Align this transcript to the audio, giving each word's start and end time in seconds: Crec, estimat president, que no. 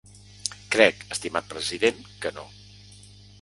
Crec, 0.75 1.03
estimat 1.17 1.51
president, 1.51 2.01
que 2.25 2.33
no. 2.39 2.47